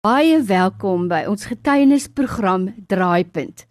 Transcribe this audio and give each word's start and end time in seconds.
Baie 0.00 0.38
welkom 0.48 1.10
by 1.10 1.26
ons 1.28 1.42
getuienisprogram 1.44 2.62
Draaipunt. 2.88 3.66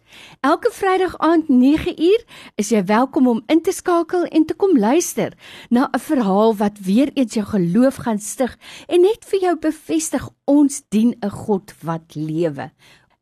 Elke 0.46 0.70
Vrydag 0.70 1.16
aand 1.18 1.48
9uur 1.50 2.20
is 2.54 2.68
jy 2.70 2.84
welkom 2.86 3.26
om 3.26 3.40
in 3.50 3.58
te 3.66 3.72
skakel 3.74 4.28
en 4.30 4.44
te 4.46 4.54
kom 4.54 4.76
luister 4.78 5.34
na 5.74 5.88
'n 5.90 5.98
verhaal 5.98 6.54
wat 6.54 6.78
weer 6.86 7.10
eens 7.18 7.34
jou 7.34 7.42
geloof 7.44 7.96
gaan 8.06 8.22
stig 8.22 8.54
en 8.86 9.02
net 9.02 9.26
vir 9.26 9.40
jou 9.40 9.56
bevestig 9.58 10.28
ons 10.46 10.82
dien 10.88 11.16
'n 11.18 11.30
God 11.30 11.74
wat 11.82 12.14
lewe. 12.14 12.70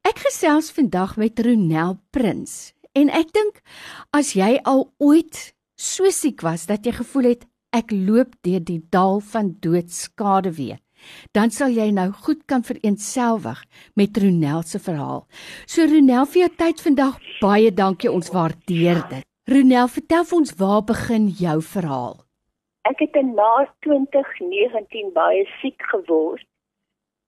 Ek 0.04 0.18
gesels 0.18 0.70
vandag 0.70 1.16
met 1.16 1.40
Ronel 1.40 1.96
Prins 2.10 2.74
en 2.92 3.08
ek 3.08 3.32
dink 3.32 3.62
as 4.12 4.34
jy 4.34 4.60
al 4.64 4.92
ooit 4.98 5.54
so 5.76 6.10
siek 6.10 6.42
was 6.42 6.66
dat 6.66 6.84
jy 6.84 6.92
gevoel 6.92 7.24
het 7.24 7.46
ek 7.72 7.90
loop 7.90 8.36
deur 8.42 8.60
die 8.60 8.84
dal 8.90 9.20
van 9.20 9.56
doodskade 9.60 10.52
weer 10.52 10.78
dan 11.32 11.50
sal 11.50 11.72
jy 11.74 11.90
nou 11.94 12.10
goed 12.26 12.44
kan 12.46 12.62
vereensgewig 12.62 13.64
met 13.94 14.16
Ronel 14.16 14.62
se 14.62 14.78
verhaal. 14.78 15.26
So 15.66 15.86
Ronel 15.86 16.26
vir 16.26 16.40
jou 16.46 16.52
tyd 16.56 16.84
vandag 16.86 17.18
baie 17.40 17.72
dankie 17.72 18.12
ons 18.12 18.30
waardeer 18.34 19.02
dit. 19.10 19.24
Ronel, 19.48 19.88
vertel 19.88 20.24
vir 20.28 20.38
ons 20.38 20.54
waar 20.60 20.82
begin 20.84 21.28
jou 21.32 21.58
verhaal? 21.64 22.16
Ek 22.88 23.00
het 23.00 23.16
in 23.16 23.34
Maart 23.36 23.72
2019 23.84 25.12
baie 25.16 25.44
siek 25.60 25.82
geword 25.92 26.44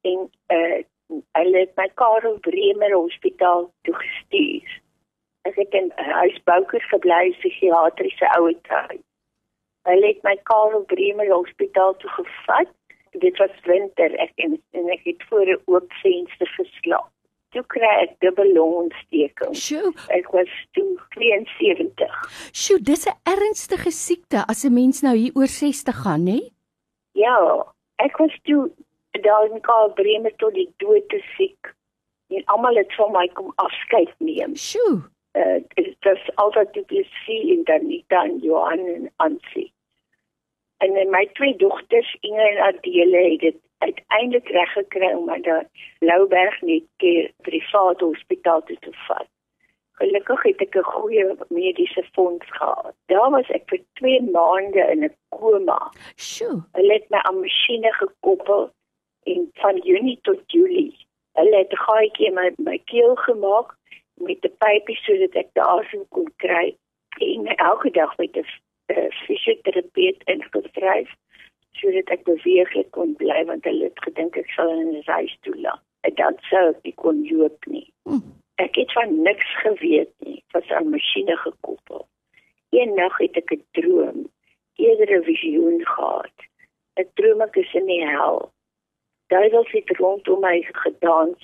en 0.09 0.29
uh 0.57 0.81
hulle 1.35 1.59
het 1.59 1.73
my 1.77 1.89
Karel 1.99 2.37
Bremer 2.39 2.93
Hospitaal 2.95 3.65
toe 3.83 3.95
gestuur. 3.99 4.69
Ek 5.49 5.57
het 5.59 5.73
in 5.75 5.89
huisbouker 5.97 6.85
gebly 6.93 7.33
psigiatriese 7.39 8.29
ouetehuis. 8.37 9.03
Hulle 9.89 10.07
het 10.13 10.23
my 10.23 10.37
Karel 10.51 10.85
Bremer 10.93 11.33
Hospitaal 11.33 11.97
toe 11.99 12.11
gevat 12.19 12.71
dit 13.19 13.39
was 13.39 13.51
winter 13.65 14.15
ek 14.19 14.33
en, 14.37 14.63
en 14.71 14.91
ek 14.91 15.01
het 15.05 15.23
voor 15.29 15.47
'n 15.47 15.63
oop 15.65 15.93
venster 16.03 16.47
geslaap. 16.47 17.11
Toe 17.51 17.65
kry 17.67 17.91
ek 18.03 18.13
dubbel 18.21 18.53
longontsteking. 18.55 19.55
Sjoe. 19.55 19.93
Ek 20.09 20.31
was 20.31 20.51
toe 20.71 20.99
73. 21.17 22.15
Sjoe, 22.53 22.79
dis 22.79 23.07
'n 23.07 23.19
ernstige 23.27 23.91
siekte 23.91 24.47
as 24.47 24.65
'n 24.65 24.75
mens 24.75 25.03
nou 25.03 25.17
hier 25.17 25.33
oor 25.35 25.49
60 25.49 25.97
gaan, 26.03 26.27
hè? 26.27 26.41
Ja, 27.13 27.67
ek 27.97 28.17
was 28.19 28.39
toe 28.43 28.71
daar 29.11 29.51
in 29.51 29.61
Kaal 29.61 29.93
Bremer 29.93 30.37
tot 30.37 30.55
die 30.55 30.73
dood 30.77 31.09
te 31.09 31.23
siek. 31.37 31.75
En 32.29 32.45
almal 32.45 32.75
het 32.75 32.95
van 32.95 33.13
my 33.13 33.29
kom 33.29 33.53
afskeid 33.57 34.15
neem. 34.19 34.55
Sjoe. 34.57 35.03
Uh, 35.33 35.63
dit 35.75 35.97
was 36.01 36.31
altyd 36.35 36.89
die 36.89 37.07
sien 37.25 37.49
en 37.57 37.65
dan 37.65 37.87
nie 37.87 38.05
dan 38.09 38.39
Johan 38.39 38.79
en 38.79 39.11
Ansie. 39.17 39.73
En 40.81 41.11
my 41.11 41.29
twee 41.33 41.57
dogters, 41.57 42.17
Inge 42.21 42.49
en 42.49 42.59
Adele, 42.59 43.17
het 43.31 43.41
dit 43.41 43.57
uiteindelik 43.79 44.49
reg 44.49 44.73
gekry 44.73 45.13
om 45.13 45.31
aan 45.31 45.43
die 45.43 45.61
Louberg 45.99 46.61
net 46.61 46.87
keer 46.97 47.31
private 47.43 48.05
hospitaal 48.05 48.63
te 48.63 48.93
vat. 49.07 49.29
Gelukkig 50.01 50.43
het 50.43 50.61
ek 50.65 50.77
'n 50.81 50.93
goeie 50.93 51.25
mediese 51.49 52.05
fonds 52.13 52.47
gehad. 52.59 52.95
Daar 53.13 53.31
was 53.31 53.49
ek 53.49 53.65
vir 53.67 53.81
2 54.01 54.23
maande 54.23 54.83
in 54.93 55.05
'n 55.05 55.15
koma. 55.29 55.93
Sjoe. 56.17 56.65
Hulle 56.73 56.93
het 56.93 57.09
my 57.11 57.19
aan 57.19 57.41
masjiene 57.41 57.93
gekoppel 57.93 58.71
en 59.23 59.51
van 59.53 59.77
Junie 59.77 60.19
tot 60.23 60.41
Julie. 60.47 60.97
Hulle 61.33 61.57
het 61.57 61.73
'n 61.73 61.85
gaatjie 61.87 62.27
in 62.27 62.35
my 62.35 62.49
my 62.57 62.79
keel 62.79 63.15
gemaak 63.15 63.77
met 64.15 64.45
'n 64.45 64.57
pypie 64.59 64.97
sodat 65.05 65.35
ek 65.35 65.49
die 65.53 65.63
asem 65.63 66.05
kon 66.09 66.33
kry 66.37 66.77
en 67.19 67.47
elke 67.57 67.91
dag 67.91 68.17
met 68.17 68.37
'n 68.37 68.47
uh, 68.91 69.09
fisioterapeut 69.27 70.23
ingeskryf 70.35 71.11
sodat 71.81 72.11
ek 72.15 72.27
beweeglik 72.29 72.91
kon 72.97 73.15
bly 73.21 73.45
want 73.49 73.65
hulle 73.69 73.89
het 73.89 74.03
gedink 74.07 74.37
ek 74.37 74.51
sal 74.57 74.71
in 74.75 74.93
'n 74.97 75.07
reis 75.07 75.37
toe 75.47 75.57
laat. 75.57 75.83
En 76.07 76.15
dan 76.15 76.37
sou 76.51 76.65
ek 76.71 76.83
nie 76.85 76.97
kon 76.97 77.25
loop 77.29 77.67
nie. 77.67 77.89
Hm. 78.09 78.23
Ek 78.65 78.77
het 78.77 78.93
van 78.93 79.23
niks 79.23 79.51
geweet 79.65 80.13
nie. 80.27 80.43
Was 80.53 80.69
aan 80.77 80.91
masjiene 80.91 81.37
gekoppel. 81.37 82.07
Een 82.71 82.95
nag 82.95 83.17
het 83.19 83.37
ek 83.37 83.53
'n 83.53 83.65
droom, 83.79 84.29
eerder 84.77 85.11
'n 85.19 85.25
visioen 85.25 85.81
gehad. 85.87 86.37
Ek 86.95 87.09
droom 87.15 87.41
ek 87.41 87.57
is 87.57 87.73
in 87.75 87.87
die 87.87 88.05
hel. 88.07 88.53
Duivels 89.29 89.71
het 89.71 89.91
rondom 89.99 90.41
my 90.41 90.59
gedans 90.85 91.43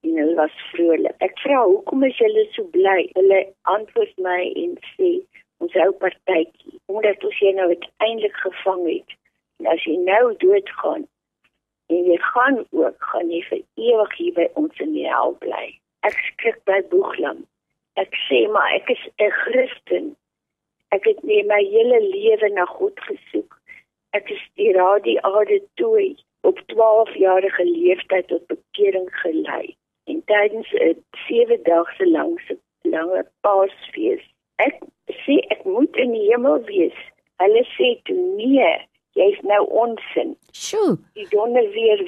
en 0.00 0.16
hulle 0.16 0.34
was 0.34 0.56
vrolik. 0.72 1.16
Ek 1.18 1.38
vra, 1.38 1.64
"Hoekom 1.64 2.04
is 2.04 2.18
julle 2.18 2.46
so 2.50 2.64
bly?" 2.64 3.10
Hulle 3.12 3.52
antwoord 3.62 4.18
my 4.18 4.52
en 4.62 4.78
sê, 4.94 5.10
ons 5.64 5.76
ou 5.84 5.92
partytjie 6.02 6.78
omdat 6.92 7.24
ons 7.28 7.38
jy 7.42 7.52
nou 7.56 7.68
uiteindelik 7.72 8.36
gevang 8.44 8.84
het. 8.88 9.14
En 9.60 9.70
as 9.72 9.84
jy 9.88 9.96
nou 10.04 10.34
doodgaan 10.42 11.06
en 11.92 12.08
jy 12.10 12.18
gaan 12.32 12.58
ook 12.70 13.08
gaan 13.10 13.30
jy 13.30 13.42
vir 13.48 13.62
ewig 13.88 14.16
hier 14.20 14.34
by 14.38 14.46
ons 14.62 14.84
in 14.84 14.92
die 14.96 15.06
hel 15.08 15.36
bly. 15.44 15.66
Ek 16.08 16.18
skrik 16.30 16.58
by 16.68 16.80
boeglam. 16.92 17.44
Ek 18.00 18.14
sê 18.26 18.44
maar 18.52 18.74
ek 18.76 18.90
is 18.94 19.04
'n 19.18 19.30
Christen. 19.42 20.16
Ek 20.94 21.04
het 21.04 21.22
nie 21.22 21.42
my 21.44 21.62
hele 21.64 22.00
lewe 22.00 22.48
na 22.54 22.64
God 22.64 23.00
gesoek. 23.08 23.56
Ek 24.12 24.30
is 24.30 24.42
die 24.54 24.72
radie 24.72 25.20
aarde 25.22 25.60
toe 25.74 26.14
op 26.42 26.60
12 26.66 27.14
jarige 27.14 27.64
leeftyd 27.64 28.28
tot 28.28 28.46
bekering 28.46 29.08
gelei. 29.22 29.76
En 30.06 30.22
tydens 30.24 30.72
'n 30.72 31.04
7 31.28 31.62
dae 31.62 31.84
se 31.96 32.06
lange 32.06 32.58
lange 32.82 33.26
paasfees 33.40 34.24
ek 34.62 34.82
sê 35.24 35.38
ek 35.54 35.64
moet 35.64 35.96
in 35.96 36.12
die 36.16 36.26
hemel 36.30 36.62
wees. 36.70 36.98
Hulle 37.42 37.64
sê 37.74 37.88
toe 38.08 38.16
nee, 38.40 38.68
jy's 39.18 39.40
nou 39.50 39.62
onsin. 39.84 40.36
Sjoe. 40.52 40.96
Die 41.18 41.26
donder 41.32 41.68
weer 41.74 42.04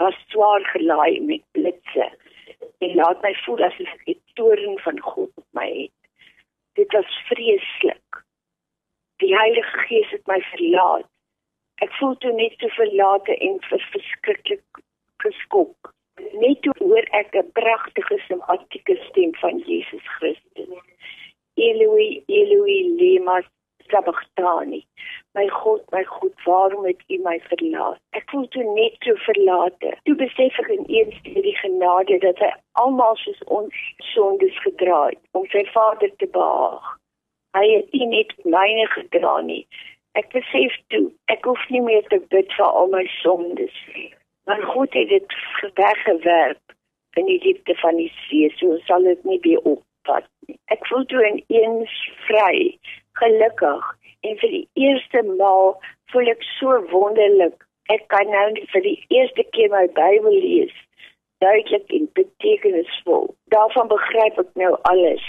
was 0.00 0.18
swaar 0.32 0.64
gelaai 0.72 1.20
met 1.20 1.44
blitse. 1.52 2.08
En 2.82 2.94
laat 2.94 3.22
my 3.22 3.34
voel 3.44 3.62
as 3.66 3.78
ek 3.84 4.02
die 4.06 4.18
toorn 4.40 4.78
van 4.86 4.98
God 5.10 5.30
op 5.34 5.46
my 5.58 5.68
het. 5.68 5.94
Dit 6.78 6.92
was 6.94 7.20
vreeslik. 7.30 8.22
Die 9.22 9.34
Heilige 9.34 9.86
Gees 9.86 10.10
het 10.14 10.26
my 10.30 10.38
verlaat. 10.50 11.06
Ek 11.82 11.94
voel 11.98 12.14
toe 12.22 12.32
net 12.34 12.54
so 12.58 12.70
verlate 12.74 13.34
en 13.46 13.58
verskriklik 13.66 14.82
geskok. 15.22 15.92
Net 16.42 16.62
toe 16.62 16.74
hoor 16.82 17.06
ek 17.20 17.34
'n 17.34 17.50
pragtige 17.54 18.18
simpatieke 18.26 18.96
stem 19.08 19.34
van 19.42 19.58
Jesus 19.58 20.06
Christus. 20.18 20.70
Eloi, 21.58 22.22
Eloi, 22.28 22.76
lema 22.98 23.40
sabachthani. 23.90 24.86
My 25.34 25.46
God, 25.48 25.80
my 25.92 26.04
God, 26.04 26.32
waarom 26.44 26.84
het 26.84 27.02
U 27.08 27.18
my 27.24 27.40
verlaat? 27.48 28.00
Ek 28.10 28.30
voel 28.30 28.48
toe 28.48 28.64
net 28.74 28.96
so 29.06 29.14
verlate. 29.24 29.94
Toe 30.04 30.14
besef 30.20 30.58
ek 30.62 30.70
ineens 30.76 31.18
die 31.24 31.56
genade 31.62 32.18
dat 32.24 32.40
hy 32.44 32.52
almal 32.82 33.16
soos 33.22 33.42
ons 33.60 33.82
sondes 34.12 34.56
gedra 34.64 35.04
het 35.10 35.20
om 35.38 35.46
sy 35.52 35.64
Vader 35.74 36.12
te 36.22 36.28
behaag. 36.36 36.94
Hy 37.56 37.66
het 37.74 37.92
nie 37.96 38.08
net 38.12 38.34
myne 38.44 38.86
gedra 38.94 39.38
nie. 39.44 39.64
Ek 40.18 40.30
besef 40.34 40.74
toe, 40.92 41.06
ek 41.32 41.46
hoef 41.46 41.62
nie 41.72 41.84
meer 41.84 42.06
te 42.12 42.20
bid 42.32 42.50
vir 42.56 42.66
al 42.66 42.90
my 42.94 43.04
sondes 43.20 43.76
nie. 43.94 44.10
Maar 44.48 44.62
God 44.72 44.94
het 44.96 45.10
dit 45.12 45.38
weggewerp 45.76 46.74
in 47.20 47.26
die 47.26 47.40
liefde 47.44 47.74
van 47.82 47.96
die 48.00 48.10
See, 48.24 48.48
so 48.56 48.78
sal 48.86 49.04
dit 49.04 49.24
nie 49.24 49.40
weer 49.44 49.60
op. 49.64 49.82
In 51.18 51.44
eens 51.46 52.10
vry, 52.26 52.78
gelukkig 53.12 53.86
en 54.20 54.36
vir 54.38 54.50
die 54.52 54.68
eerste 54.78 55.22
maal 55.26 55.72
voel 56.12 56.30
ek 56.30 56.44
so 56.58 56.76
wonderlik. 56.92 57.64
Ek 57.90 58.04
kan 58.12 58.30
nou 58.30 58.44
vir 58.72 58.84
die 58.84 58.98
eerste 59.16 59.42
keer 59.56 59.72
my 59.72 59.88
Bybel 59.96 60.36
lees, 60.44 60.74
duidelik 61.42 61.90
en 61.98 62.06
betekenisvol. 62.20 63.26
Daarvan 63.54 63.90
begryp 63.90 64.38
ek 64.44 64.54
nou 64.62 64.70
alles. 64.92 65.24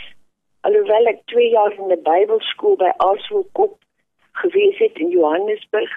Alhoewel 0.67 1.09
ek 1.13 1.25
2 1.33 1.49
jaar 1.55 1.73
in 1.73 1.89
'n 1.89 2.03
Bybelskool 2.05 2.77
by 2.77 2.91
Aartswilkop 3.07 3.79
gewees 4.43 4.77
het 4.77 5.01
in 5.01 5.09
Johannesburg 5.09 5.91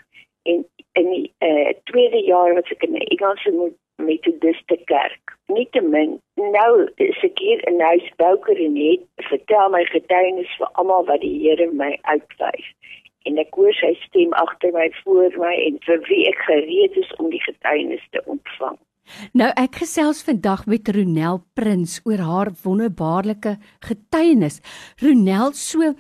en 0.48 0.64
in 0.92 1.08
die 1.10 1.28
uh, 1.44 1.72
tweede 1.90 2.24
jaar 2.24 2.54
wat 2.54 2.70
ek 2.70 2.88
in 2.88 2.96
'n 2.96 3.08
Engelse 3.12 3.76
Methodiste 3.96 4.76
kerk. 4.84 5.36
Nietemin, 5.46 6.20
nou 6.50 6.88
is 6.96 7.18
ek 7.26 7.38
hier 7.38 7.62
in 7.70 7.80
huis 7.80 8.06
Bouker 8.20 8.58
en 8.58 8.76
het 8.76 9.26
vertel 9.30 9.72
my 9.74 9.82
getuienis 9.90 10.52
vir 10.58 10.70
almal 10.80 11.06
wat 11.10 11.22
die 11.24 11.34
Here 11.42 11.68
my 11.72 11.92
uitwys. 12.02 12.68
En 13.28 13.38
ek 13.38 13.54
hoor 13.54 13.74
sy 13.78 13.92
stem 14.02 14.32
agter 14.40 14.72
my 14.74 14.88
voor 15.02 15.36
my 15.38 15.52
en 15.66 15.78
vir 15.86 16.00
wie 16.08 16.24
ek 16.30 16.40
gereed 16.48 16.96
is 16.98 17.12
om 17.22 17.30
die 17.30 17.42
getuienis 17.44 18.02
te 18.10 18.22
ontvang. 18.26 18.78
Nou 19.38 19.50
ek 19.58 19.82
gesels 19.82 20.22
vandag 20.26 20.64
met 20.70 20.88
Ronel 20.94 21.42
Prins 21.58 21.98
oor 22.08 22.22
haar 22.22 22.52
wonderbaarlike 22.62 23.56
getuienis. 23.84 24.60
Ronel, 25.02 25.54
so 25.58 25.92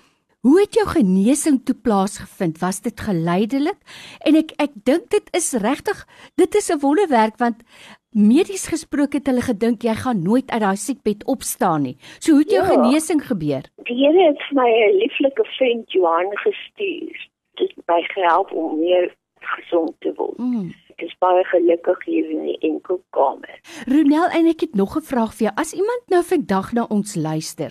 hoe 0.42 0.60
het 0.60 0.74
jou 0.74 0.86
genesing 0.90 1.60
toe 1.64 1.74
plaasgevind? 1.74 2.58
Was 2.58 2.80
dit 2.82 3.00
geleidelik? 3.00 3.78
En 4.26 4.38
ek 4.38 4.54
ek 4.62 4.74
dink 4.88 5.10
dit 5.14 5.28
is 5.38 5.52
regtig, 5.62 6.06
dit 6.36 6.54
is 6.54 6.70
'n 6.70 6.82
wonderwerk 6.82 7.38
want 7.38 7.62
medies 8.10 8.66
gesproke 8.68 9.16
het 9.16 9.26
hulle 9.26 9.40
gedink 9.40 9.82
jy 9.82 9.94
gaan 9.94 10.22
nooit 10.22 10.50
uit 10.50 10.60
daai 10.60 10.76
siekbed 10.76 11.24
opstaan 11.24 11.82
nie. 11.82 11.96
So 12.18 12.32
hoe 12.32 12.42
het 12.42 12.50
jou 12.50 12.64
ja, 12.64 12.70
genesing 12.74 13.22
gebeur? 13.26 13.64
Die 13.88 13.96
Here 13.96 14.26
het 14.28 14.42
my 14.52 14.68
'n 14.68 14.96
lieflike 14.98 15.44
vriend 15.56 15.92
Johan 15.92 16.30
gestuur. 16.44 17.16
Dit 17.54 17.72
het 17.76 17.86
my 17.86 18.02
gehelp 18.02 18.52
om 18.52 18.78
meer 18.78 19.14
gesond 19.40 19.94
te 20.00 20.12
word. 20.16 20.38
Mm. 20.38 20.72
Is 20.96 21.16
baie 21.18 21.44
gelukkig 21.44 22.04
hier 22.04 22.30
in 22.30 22.42
die 22.42 22.58
enkelkamer. 22.58 23.60
Ronel, 23.86 24.28
en 24.28 24.46
ek 24.46 24.60
het 24.60 24.74
nog 24.74 24.96
'n 24.96 25.02
vraag 25.02 25.34
vir 25.34 25.46
jou. 25.46 25.54
As 25.56 25.72
iemand 25.72 26.02
nou 26.06 26.22
vandag 26.22 26.72
na 26.72 26.84
ons 26.88 27.14
luister 27.14 27.70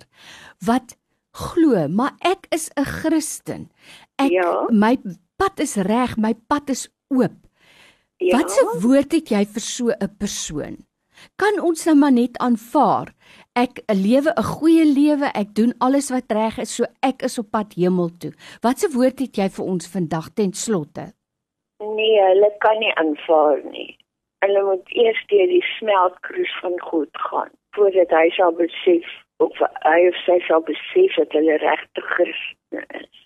wat 0.66 0.98
glo, 1.32 1.88
maar 1.88 2.14
ek 2.22 2.48
is 2.52 2.70
'n 2.78 2.86
Christen. 2.86 3.70
Ek 4.18 4.32
Ja. 4.32 4.68
my 4.70 4.98
pad 5.38 5.60
is 5.60 5.76
reg, 5.76 6.18
my 6.18 6.34
pad 6.48 6.70
is 6.70 6.90
oop. 7.10 7.32
Ja. 8.18 8.38
Watse 8.38 8.80
woord 8.82 9.12
het 9.12 9.30
jy 9.30 9.46
vir 9.46 9.62
so 9.62 9.90
'n 9.90 10.16
persoon? 10.18 10.78
Kan 11.38 11.60
ons 11.62 11.86
nou 11.86 11.96
maar 11.96 12.12
net 12.12 12.38
aanvaar 12.38 13.14
ek 13.56 13.82
lewe 13.94 14.32
'n 14.38 14.44
goeie 14.44 14.86
lewe, 14.86 15.26
ek 15.36 15.54
doen 15.56 15.74
alles 15.80 16.10
wat 16.10 16.32
reg 16.32 16.58
is, 16.60 16.76
so 16.76 16.86
ek 17.04 17.24
is 17.24 17.38
op 17.40 17.52
pad 17.52 17.74
hemel 17.74 18.10
toe. 18.18 18.32
Watse 18.62 18.90
woord 18.94 19.20
het 19.20 19.36
jy 19.38 19.50
vir 19.50 19.66
ons 19.66 19.88
vandag 19.88 20.30
ten 20.34 20.54
slotte? 20.54 21.14
Nee, 21.80 22.20
hulle 22.30 22.52
kan 22.60 22.78
nie 22.80 22.94
aanvaar 22.96 23.62
nie. 23.72 23.98
Hulle 24.46 24.64
moet 24.64 24.88
eers 24.90 25.24
deur 25.28 25.48
die 25.48 25.64
smeltkroes 25.80 26.60
van 26.62 26.80
God 26.80 27.10
gaan 27.14 27.50
voordat 27.76 28.10
hy 28.10 28.30
sal 28.30 28.52
besef 28.52 29.06
of 29.42 29.66
hy 29.88 30.00
of 30.12 30.22
sy 30.26 30.38
sal 30.48 30.64
besef 30.70 31.18
dat 31.18 31.34
hulle 31.38 31.58
regte 31.66 32.06
Christene 32.14 32.86
is. 33.02 33.22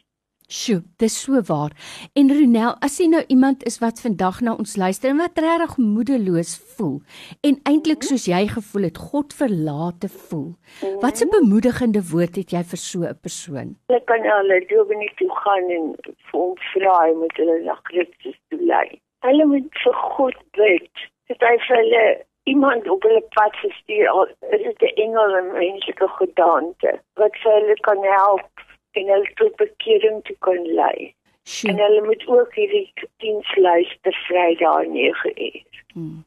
Sjoe, 0.45 0.83
dis 1.01 1.13
so 1.23 1.39
waar. 1.49 1.71
En 2.13 2.29
Ronel, 2.29 2.75
as 2.85 2.99
jy 3.01 3.07
nou 3.09 3.23
iemand 3.33 3.63
is 3.65 3.79
wat 3.81 3.97
vandag 4.03 4.43
na 4.45 4.53
ons 4.53 4.75
luister 4.77 5.09
en 5.09 5.17
wat 5.17 5.39
regtig 5.41 5.73
moedeloos 5.81 6.51
voel 6.75 6.99
en 7.47 7.57
eintlik 7.65 8.05
soos 8.05 8.27
jy 8.29 8.43
gevoel 8.51 8.85
het, 8.91 8.99
God 9.09 9.33
verlate 9.33 10.09
voel. 10.29 10.53
Wat 11.01 11.23
'n 11.25 11.33
bemoedigende 11.33 12.03
woord 12.11 12.37
het 12.37 12.53
jy 12.53 12.61
vir 12.71 12.81
so 12.89 12.99
'n 13.09 13.17
persoon? 13.25 13.73
Hulle 13.89 14.03
kan 14.05 14.21
na 14.21 14.37
hulle 14.41 14.61
dominee 14.69 15.11
toe 15.17 15.31
gaan 15.41 15.65
en 15.77 15.85
vir 16.29 16.39
hom 16.39 16.53
vra 16.73 16.99
moet 17.21 17.37
hulle 17.41 17.57
na 17.65 17.75
Christus 17.89 18.37
toe 18.49 18.61
lei. 18.61 19.01
Hulle 19.25 19.45
moet 19.45 19.69
vir 19.83 19.93
God 19.93 20.37
bid. 20.53 20.93
Dit 21.27 21.41
hy 21.41 21.57
vir 21.67 21.77
hulle 21.77 22.05
iemand 22.45 22.89
op 22.89 23.01
hulle 23.07 23.23
pad 23.33 23.55
gestuur 23.55 24.09
al 24.09 24.27
is 24.57 24.63
dit 24.63 24.81
'n 24.81 25.01
engel 25.05 25.37
in 25.37 25.51
menslike 25.51 26.07
gedaante 26.19 26.91
wat 27.21 27.33
vir 27.41 27.51
hulle 27.59 27.77
kan 27.87 28.03
help 28.03 28.51
en 28.91 29.07
hulle 29.13 29.31
tot 29.41 29.55
bekering 29.55 30.23
toe 30.23 30.35
kan 30.39 30.61
lei. 30.81 30.99
En 31.05 31.51
Sjoe. 31.51 31.81
hulle 31.81 32.05
moet 32.05 32.27
ook 32.27 32.55
hierdie 32.55 32.93
diens 33.17 33.55
luister 33.55 34.13
Vrydag 34.27 34.85
9 34.85 35.41
uur. 35.41 35.83
Hmm. 35.93 36.23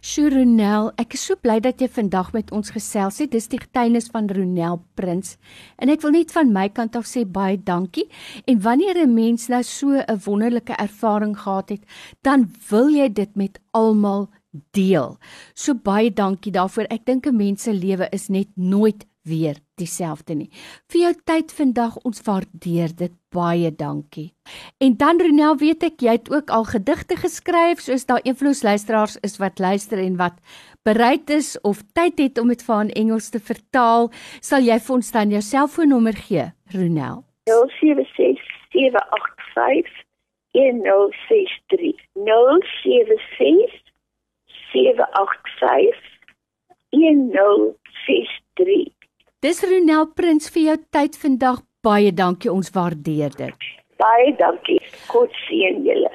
Sjoe 0.00 0.30
Ronel, 0.30 0.92
ek 0.96 1.14
is 1.14 1.24
so 1.28 1.36
bly 1.36 1.58
dat 1.60 1.82
jy 1.82 1.88
vandag 1.92 2.30
met 2.32 2.52
ons 2.54 2.70
gesels 2.70 3.18
het. 3.18 3.30
Dis 3.34 3.50
die 3.52 3.60
getuienis 3.60 4.08
van 4.14 4.30
Ronel 4.30 4.80
Prins. 4.94 5.36
En 5.76 5.92
ek 5.92 6.00
wil 6.00 6.14
net 6.16 6.32
van 6.32 6.52
my 6.52 6.68
kant 6.68 6.96
af 6.96 7.08
sê 7.10 7.24
baie 7.26 7.58
dankie. 7.58 8.06
En 8.46 8.62
wanneer 8.62 8.96
'n 9.02 9.14
mens 9.14 9.48
nou 9.48 9.62
so 9.62 9.90
'n 9.90 10.20
wonderlike 10.24 10.72
ervaring 10.72 11.36
gehad 11.36 11.68
het, 11.68 11.82
dan 12.22 12.48
wil 12.70 12.88
jy 12.88 13.12
dit 13.12 13.36
met 13.36 13.60
almal 13.72 14.28
deel. 14.50 15.16
So 15.54 15.74
baie 15.74 16.10
dankie 16.12 16.52
daarvoor. 16.52 16.88
Ek 16.90 17.04
dink 17.04 17.26
'n 17.26 17.36
mens 17.36 17.62
se 17.62 17.72
lewe 17.72 18.08
is 18.12 18.28
net 18.28 18.48
nooit 18.56 19.06
weer 19.28 19.56
dieselfde 19.76 20.34
nie. 20.34 20.48
Vir 20.90 21.00
jou 21.00 21.12
tyd 21.24 21.52
vandag, 21.52 21.96
ons 22.08 22.22
waardeer 22.26 22.94
dit 22.96 23.12
baie 23.34 23.70
dankie. 23.70 24.32
En 24.80 24.96
dan 24.96 25.20
Ronel, 25.20 25.56
weet 25.60 25.82
ek 25.82 26.00
jy 26.00 26.16
het 26.16 26.30
ook 26.32 26.50
al 26.50 26.64
gedigte 26.64 27.16
geskryf, 27.16 27.80
soos 27.84 28.06
daar 28.08 28.24
ons 28.48 28.62
luisteraars 28.62 29.18
is 29.22 29.38
wat 29.38 29.58
luister 29.58 29.98
en 29.98 30.16
wat 30.16 30.40
bereid 30.82 31.30
is 31.30 31.60
of 31.60 31.82
tyd 31.92 32.18
het 32.18 32.38
om 32.38 32.48
dit 32.48 32.62
vir 32.62 32.80
in 32.80 32.90
Engels 33.04 33.30
te 33.30 33.40
vertaal, 33.40 34.10
sal 34.40 34.64
jy 34.64 34.78
vir 34.78 34.94
ons 34.94 35.12
dan 35.12 35.30
jou 35.30 35.42
selfoonnommer 35.42 36.16
gee, 36.16 36.50
Ronel? 36.72 37.24
076 37.48 38.40
785 38.72 40.04
1063 40.52 41.96
076 42.14 43.77
785 44.72 45.96
1063 46.92 48.98
Dis 49.38 49.60
Ronel 49.62 50.08
Prins 50.18 50.48
vir 50.50 50.64
jou 50.64 50.76
tyd 50.90 51.14
vandag. 51.22 51.60
Baie 51.86 52.10
dankie, 52.10 52.50
ons 52.50 52.72
waardeer 52.74 53.30
dit. 53.38 53.66
Baie 54.02 54.32
dankie. 54.40 54.80
God 55.06 55.30
seën 55.46 55.78
julle. 55.86 56.10